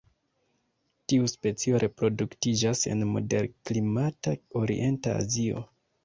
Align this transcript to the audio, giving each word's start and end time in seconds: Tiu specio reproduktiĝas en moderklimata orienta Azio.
Tiu 1.11 1.25
specio 1.33 1.81
reproduktiĝas 1.83 2.81
en 2.93 3.03
moderklimata 3.09 4.33
orienta 4.63 5.13
Azio. 5.25 5.63